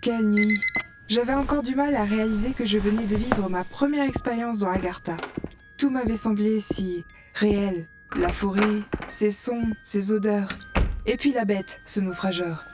[0.00, 0.58] Quelle nuit
[1.08, 4.70] J'avais encore du mal à réaliser que je venais de vivre ma première expérience dans
[4.70, 5.18] Agartha.
[5.76, 7.04] Tout m'avait semblé si
[7.34, 7.86] réel.
[8.16, 10.48] La forêt, ses sons, ses odeurs.
[11.04, 12.64] Et puis la bête, ce naufrageur.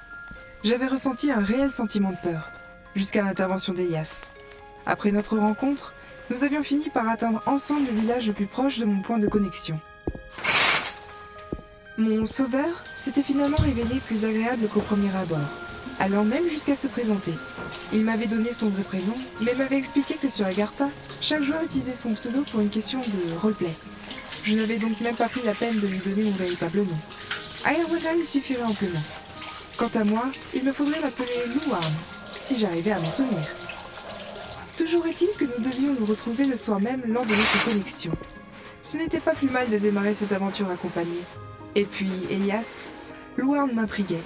[0.62, 2.52] J'avais ressenti un réel sentiment de peur,
[2.94, 4.32] jusqu'à l'intervention d'Elias.
[4.86, 5.94] Après notre rencontre,
[6.30, 9.26] nous avions fini par atteindre ensemble le village le plus proche de mon point de
[9.26, 9.80] connexion.
[11.98, 15.65] Mon sauveur s'était finalement révélé plus agréable qu'au premier abord,
[16.00, 17.32] allant même jusqu'à se présenter.
[17.92, 20.88] Il m'avait donné son vrai prénom, mais m'avait expliqué que sur Agartha,
[21.20, 23.74] chaque joueur utilisait son pseudo pour une question de roleplay.
[24.44, 26.98] Je n'avais donc même pas pris la peine de lui donner mon véritable nom.
[27.64, 29.02] Ayahuasca lui suffirait amplement.
[29.76, 31.92] Quant à moi, il me faudrait m'appeler Louarn,
[32.38, 33.44] si j'arrivais à m'en souvenir.
[34.76, 38.12] Toujours est-il que nous devions nous retrouver le soir même lors de notre connexion.
[38.82, 41.24] Ce n'était pas plus mal de démarrer cette aventure accompagnée.
[41.74, 42.88] Et puis, Elias,
[43.36, 44.22] Louarn m'intriguait.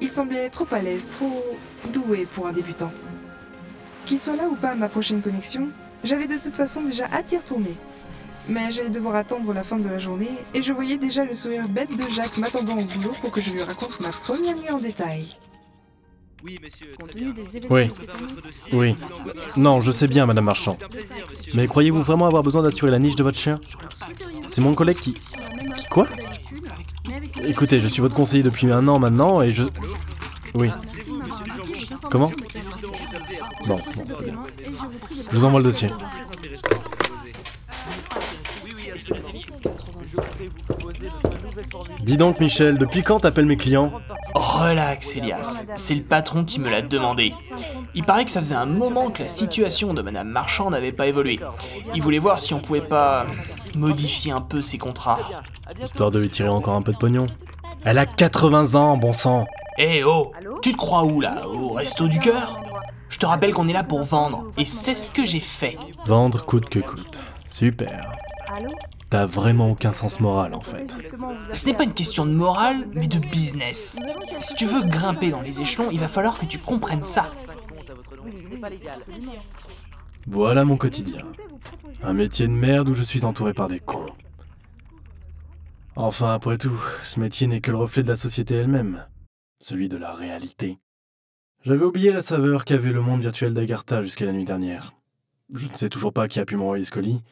[0.00, 1.44] Il semblait trop à l'aise, trop
[1.92, 2.92] doué pour un débutant.
[4.06, 5.68] Qu'il soit là ou pas à ma prochaine connexion,
[6.02, 7.74] j'avais de toute façon déjà hâte d'y retourner.
[8.48, 11.66] Mais j'allais devoir attendre la fin de la journée et je voyais déjà le sourire
[11.68, 14.78] bête de Jacques m'attendant au boulot pour que je lui raconte ma première nuit en
[14.78, 15.26] détail.
[16.44, 16.88] Oui, monsieur.
[16.98, 17.32] Très bien.
[17.70, 17.90] Oui.
[18.74, 18.94] Oui.
[19.56, 20.76] Non, je sais bien, Madame Marchand.
[21.54, 23.54] Mais croyez-vous vraiment avoir besoin d'assurer la niche de votre chien
[24.48, 25.14] C'est mon collègue qui...
[25.14, 26.06] Qui quoi?
[27.46, 29.64] Écoutez, je suis votre conseiller depuis un an maintenant et je...
[30.54, 30.70] Oui.
[32.10, 32.30] Comment
[33.66, 33.80] Bon, bon.
[35.30, 35.90] Je vous envoie le dossier.
[38.64, 39.28] Oui, oui, absolument.
[39.62, 41.94] Je voudrais vous proposer notre nouvelle formule.
[42.00, 43.92] Dis donc, Michel, depuis quand t'appelles mes clients
[44.34, 45.62] Relax, Elias.
[45.76, 47.34] C'est le patron qui me l'a demandé.
[47.94, 51.06] Il paraît que ça faisait un moment que la situation de Madame Marchand n'avait pas
[51.06, 51.40] évolué.
[51.94, 53.26] Il voulait voir si on pouvait pas
[53.76, 55.20] modifier un peu ses contrats.
[55.82, 57.26] Histoire de lui tirer encore un peu de pognon.
[57.84, 59.46] Elle a 80 ans, bon sang
[59.78, 60.32] Eh oh
[60.62, 62.60] Tu te crois où là Au resto du cœur?
[63.10, 65.76] Je te rappelle qu'on est là pour vendre, et c'est ce que j'ai fait.
[66.06, 67.20] Vendre coûte que coûte.
[67.54, 68.10] Super.
[68.48, 68.72] Allô
[69.10, 70.92] T'as vraiment aucun sens moral, en fait.
[71.52, 73.96] Ce n'est pas une question de morale, mais de business.
[74.40, 77.30] Si tu veux grimper dans les échelons, il va falloir que tu comprennes ça.
[80.26, 81.24] Voilà mon quotidien.
[82.02, 84.06] Un métier de merde où je suis entouré par des cons.
[85.94, 89.06] Enfin, après tout, ce métier n'est que le reflet de la société elle-même,
[89.60, 90.80] celui de la réalité.
[91.64, 94.92] J'avais oublié la saveur qu'avait le monde virtuel d'Agartha jusqu'à la nuit dernière.
[95.54, 97.22] Je ne sais toujours pas qui a pu m'envoyer ce colis,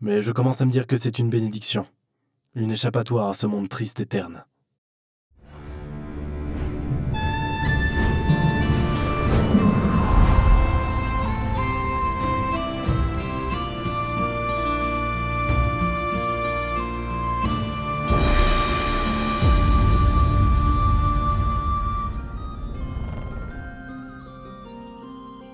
[0.00, 1.86] mais je commence à me dire que c'est une bénédiction,
[2.54, 4.44] une échappatoire à ce monde triste et terne.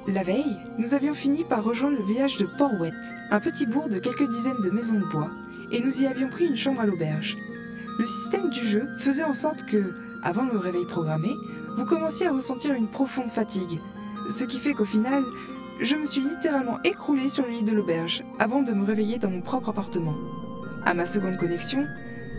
[0.06, 2.92] La veille, nous avions fini par rejoindre le village de Port-Wet,
[3.30, 5.30] un petit bourg de quelques dizaines de maisons de bois,
[5.70, 7.36] et nous y avions pris une chambre à l'auberge.
[7.98, 11.30] Le système du jeu faisait en sorte que, avant le réveil programmé,
[11.76, 13.78] vous commenciez à ressentir une profonde fatigue,
[14.28, 15.22] ce qui fait qu'au final,
[15.80, 19.30] je me suis littéralement écroulée sur le lit de l'auberge avant de me réveiller dans
[19.30, 20.14] mon propre appartement.
[20.84, 21.84] À ma seconde connexion,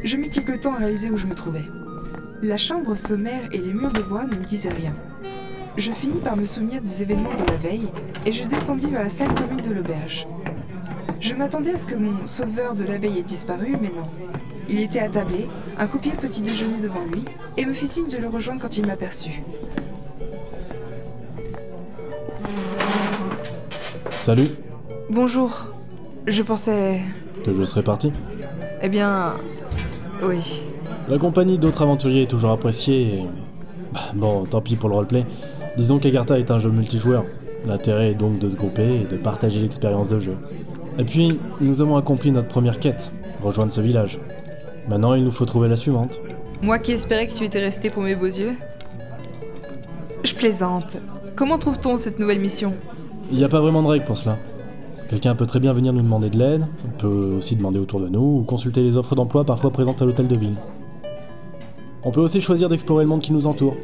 [0.03, 1.66] je mis quelque temps à réaliser où je me trouvais.
[2.41, 4.94] La chambre sommaire et les murs de bois ne me disaient rien.
[5.78, 7.90] Je finis par me souvenir des événements de la veille
[8.25, 10.25] et je descendis vers la salle commune de l'auberge.
[11.19, 14.06] Je m'attendais à ce que mon sauveur de la veille ait disparu, mais non.
[14.69, 15.47] Il était attablé,
[15.78, 17.25] un copieux petit déjeuner devant lui,
[17.58, 19.41] et me fit signe de le rejoindre quand il m'aperçut.
[24.09, 24.47] Salut,
[25.09, 25.68] Bonjour.
[26.25, 27.02] Je pensais.
[27.46, 28.12] que je serais parti.
[28.81, 29.34] Eh bien.
[30.24, 30.62] Oui.
[31.08, 33.25] La compagnie d'autres aventuriers est toujours appréciée et...
[33.94, 35.25] Bah, bon, tant pis pour le roleplay.
[35.78, 37.25] Disons qu'Agartha est un jeu multijoueur.
[37.66, 40.38] L'intérêt est donc de se grouper et de partager l'expérience de jeu.
[40.97, 43.12] Et puis, nous avons accompli notre première quête,
[43.44, 44.19] rejoindre ce village.
[44.88, 46.19] Maintenant, il nous faut trouver la suivante.
[46.62, 48.53] Moi qui espérais que tu étais resté pour mes beaux yeux.
[50.23, 50.97] Je plaisante.
[51.35, 52.73] Comment trouve-t-on cette nouvelle mission?
[53.32, 54.38] Il n'y a pas vraiment de règle pour cela.
[55.09, 58.08] Quelqu'un peut très bien venir nous demander de l'aide, on peut aussi demander autour de
[58.08, 60.55] nous, ou consulter les offres d'emploi parfois présentes à l'hôtel de ville.
[62.03, 63.76] On peut aussi choisir d'explorer le monde qui nous entoure.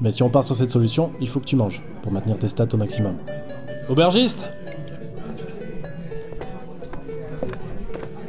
[0.00, 2.48] Mais si on part sur cette solution, il faut que tu manges, pour maintenir tes
[2.48, 3.16] stats au maximum.
[3.88, 4.48] Aubergiste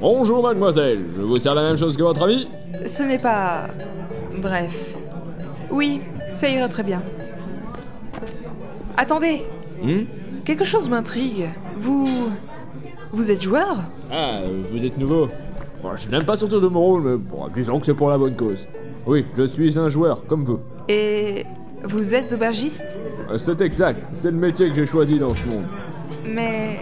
[0.02, 2.48] Bonjour mademoiselle, je vous sers la même chose que votre ami?
[2.88, 3.68] Ce n'est pas.
[4.42, 4.96] Bref.
[5.70, 6.02] Oui,
[6.34, 7.02] ça ira très bien.
[8.98, 9.44] Attendez
[9.82, 10.04] Hmm?
[10.46, 11.50] Quelque chose m'intrigue.
[11.78, 12.06] Vous.
[13.12, 13.82] Vous êtes joueur?
[14.12, 14.42] Ah,
[14.72, 15.28] vous êtes nouveau
[15.82, 18.18] Bon, Je n'aime pas sortir de mon rôle, mais bon, disons que c'est pour la
[18.20, 18.68] bonne cause.
[19.08, 20.60] Oui, je suis un joueur, comme vous.
[20.88, 21.46] Et.
[21.84, 22.98] Vous êtes aubergiste
[23.32, 25.64] Euh, C'est exact, c'est le métier que j'ai choisi dans ce monde.
[26.28, 26.80] Mais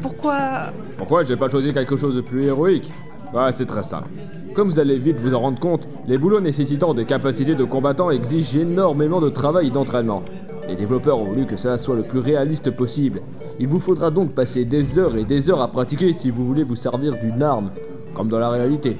[0.00, 2.92] pourquoi Pourquoi j'ai pas choisi quelque chose de plus héroïque
[3.34, 4.08] Ah, c'est très simple.
[4.54, 8.10] Comme vous allez vite vous en rendre compte, les boulots nécessitant des capacités de combattants
[8.10, 10.22] exigent énormément de travail et d'entraînement.
[10.68, 13.20] Les développeurs ont voulu que cela soit le plus réaliste possible.
[13.58, 16.64] Il vous faudra donc passer des heures et des heures à pratiquer si vous voulez
[16.64, 17.70] vous servir d'une arme,
[18.14, 18.96] comme dans la réalité.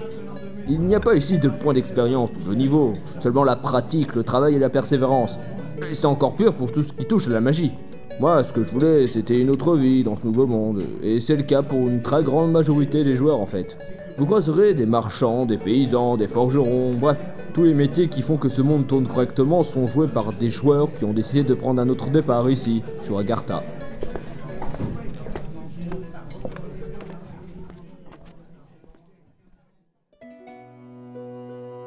[0.68, 4.22] Il n'y a pas ici de point d'expérience ou de niveau, seulement la pratique, le
[4.22, 5.38] travail et la persévérance.
[5.90, 7.72] Et c'est encore pire pour tout ce qui touche à la magie.
[8.20, 11.34] Moi, ce que je voulais, c'était une autre vie dans ce nouveau monde, et c'est
[11.34, 13.76] le cas pour une très grande majorité des joueurs en fait.
[14.18, 17.20] Vous croiserez des marchands, des paysans, des forgerons, bref,
[17.54, 20.92] tous les métiers qui font que ce monde tourne correctement sont joués par des joueurs
[20.92, 23.62] qui ont décidé de prendre un autre départ ici, sur Agartha.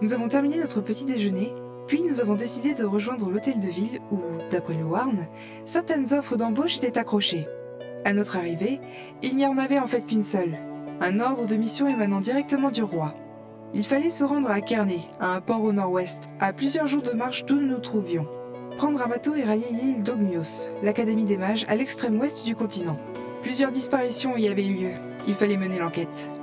[0.01, 1.53] Nous avons terminé notre petit déjeuner,
[1.87, 4.19] puis nous avons décidé de rejoindre l'hôtel de ville où,
[4.51, 5.25] d'après le Warn,
[5.63, 7.47] certaines offres d'embauche étaient accrochées.
[8.03, 8.79] À notre arrivée,
[9.23, 10.57] il n'y en avait en fait qu'une seule,
[10.99, 13.15] un ordre de mission émanant directement du roi.
[13.73, 17.11] Il fallait se rendre à Kearney, à un port au nord-ouest, à plusieurs jours de
[17.11, 18.27] marche d'où nous nous trouvions.
[18.77, 22.97] Prendre un bateau et rallier l'île d'Ogmios, l'académie des mages à l'extrême ouest du continent.
[23.43, 24.91] Plusieurs disparitions y avaient eu lieu.
[25.27, 26.34] Il fallait mener l'enquête.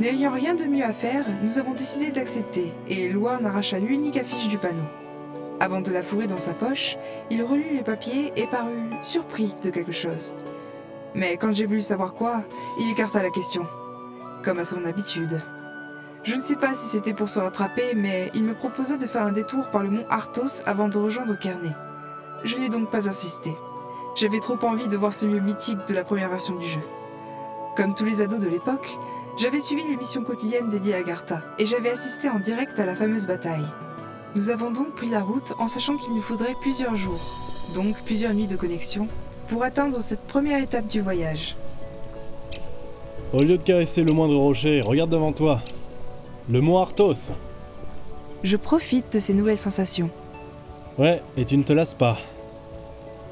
[0.00, 4.48] N'ayant rien de mieux à faire, nous avons décidé d'accepter, et Loan arracha l'unique affiche
[4.48, 4.82] du panneau.
[5.60, 6.96] Avant de la fourrer dans sa poche,
[7.30, 10.34] il relut les papiers et parut surpris de quelque chose.
[11.14, 12.42] Mais quand j'ai voulu savoir quoi,
[12.80, 13.64] il écarta la question,
[14.44, 15.40] comme à son habitude.
[16.24, 19.22] Je ne sais pas si c'était pour se rattraper, mais il me proposa de faire
[19.22, 21.70] un détour par le mont Arthos avant de rejoindre Kearney.
[22.42, 23.52] Je n'ai donc pas insisté.
[24.16, 26.80] J'avais trop envie de voir ce lieu mythique de la première version du jeu.
[27.76, 28.96] Comme tous les ados de l'époque,
[29.36, 32.94] j'avais suivi les missions quotidiennes dédiées à Gartha, et j'avais assisté en direct à la
[32.94, 33.64] fameuse bataille.
[34.34, 37.20] Nous avons donc pris la route en sachant qu'il nous faudrait plusieurs jours,
[37.74, 39.08] donc plusieurs nuits de connexion,
[39.48, 41.56] pour atteindre cette première étape du voyage.
[43.32, 45.60] Au lieu de caresser le moindre rocher, regarde devant toi.
[46.48, 47.32] Le mont Arthos.
[48.42, 50.10] Je profite de ces nouvelles sensations.
[50.98, 52.18] Ouais, et tu ne te lasses pas.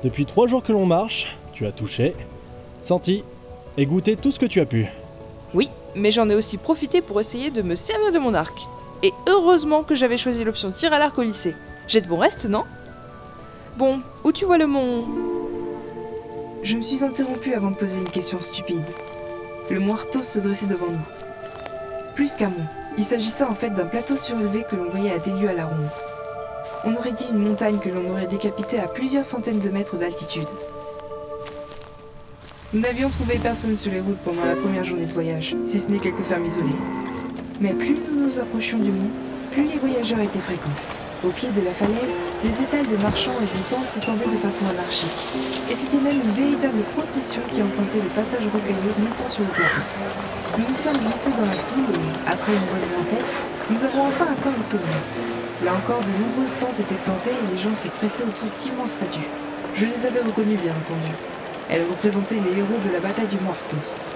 [0.03, 2.15] Depuis trois jours que l'on marche, tu as touché,
[2.81, 3.23] senti
[3.77, 4.89] et goûté tout ce que tu as pu.
[5.95, 8.67] Mais j'en ai aussi profité pour essayer de me servir de mon arc.
[9.03, 11.55] Et heureusement que j'avais choisi l'option tir à l'arc au lycée.
[11.89, 12.65] J'ai de bons restes, non?
[13.77, 15.05] Bon, où tu vois le mont?
[16.63, 18.85] Je me suis interrompue avant de poser une question stupide.
[19.71, 22.15] Le mont Arthos se dressait devant nous.
[22.15, 22.67] Plus qu'un mont,
[22.97, 25.67] il s'agissait en fait d'un plateau surélevé que l'on voyait à des lieues à la
[25.67, 25.89] ronde.
[26.85, 30.49] On aurait dit une montagne que l'on aurait décapitée à plusieurs centaines de mètres d'altitude.
[32.75, 35.89] Nous n'avions trouvé personne sur les routes pendant la première journée de voyage, si ce
[35.89, 36.81] n'est quelques fermes isolées.
[37.61, 39.11] Mais plus nous nous approchions du mont,
[39.51, 40.73] plus les voyageurs étaient fréquents.
[41.23, 45.29] Au pied de la falaise, des étals de marchands et tentes s'étendaient de façon anarchique.
[45.71, 49.85] Et c'était même une véritable procession qui empruntait le passage rocailleux montant sur le plateau.
[50.57, 53.33] Nous nous sommes glissés dans la foule et, après une bonne enquête,
[53.69, 55.03] nous avons enfin atteint le sommet.
[55.63, 59.29] Là encore, de nombreuses tentes étaient plantées et les gens se pressaient autour d'immenses statues.
[59.75, 61.13] Je les avais reconnues, bien entendu.
[61.73, 64.07] Elles représentaient les héros de la bataille du Mortos.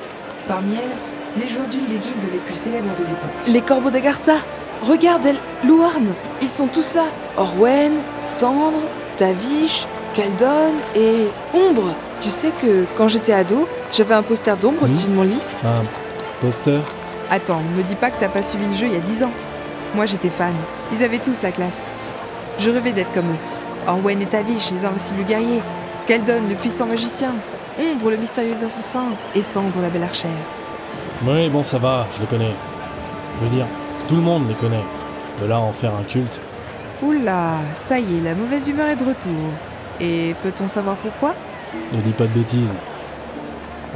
[0.46, 3.30] Parmi elles, les joueurs d'une des guildes les plus célèbres de l'époque.
[3.48, 4.34] Les corbeaux d'Agartha
[4.82, 6.04] Regarde, elle, Louarn
[6.42, 7.04] Ils sont tous là
[7.38, 7.94] Orwen,
[8.26, 8.82] Cendre,
[9.16, 15.06] Tavish, Kaldon et Ombre Tu sais que quand j'étais ado, j'avais un poster d'ombre au-dessus
[15.06, 15.82] de mon lit Un
[16.42, 16.82] poster
[17.30, 19.32] Attends, me dis pas que t'as pas suivi le jeu il y a 10 ans.
[19.94, 20.52] Moi j'étais fan.
[20.92, 21.90] Ils avaient tous la classe.
[22.58, 23.88] Je rêvais d'être comme eux.
[23.88, 25.62] Orwen et Tavish, les invincibles guerriers.
[26.06, 27.34] Keldon, le puissant magicien.
[27.78, 29.06] Ombre, le mystérieux assassin.
[29.34, 30.30] Et Cendre, la belle archère.
[31.26, 32.54] Oui, bon, ça va, je les connais.
[33.40, 33.66] Je veux dire,
[34.06, 34.84] tout le monde les connaît.
[35.40, 36.40] De là à en faire un culte.
[37.02, 39.50] Oula, ça y est, la mauvaise humeur est de retour.
[40.00, 41.34] Et peut-on savoir pourquoi?
[41.92, 42.68] Ne dis pas de bêtises.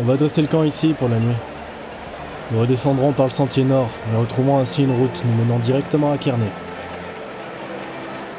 [0.01, 1.37] On va dresser le camp ici pour la nuit.
[2.51, 6.19] Nous redescendrons par le sentier nord et retrouverons ainsi une route nous menant directement à
[6.19, 6.51] Kearney.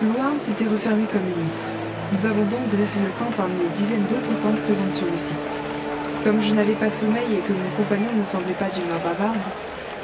[0.02, 1.68] Loarn s'était refermé comme une huître.
[2.12, 5.38] Nous avons donc dressé le camp parmi les dizaines d'autres tentes présentes sur le site.
[6.26, 9.40] Comme je n'avais pas sommeil et que mon compagnon ne semblait pas d'humeur bavarde,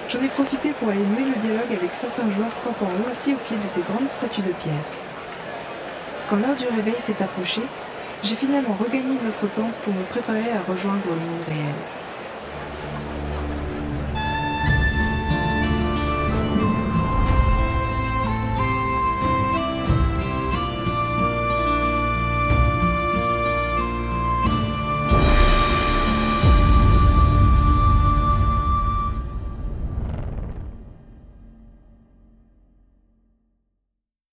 [0.07, 3.37] j'en ai profité pour aller nouer le dialogue avec certains joueurs campant eux aussi au
[3.37, 4.87] pied de ces grandes statues de pierre.
[6.29, 7.67] Quand l'heure du réveil s'est approchée,
[8.23, 11.75] j'ai finalement regagné notre tente pour me préparer à rejoindre le monde réel.